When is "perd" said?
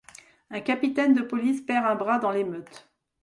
1.61-1.85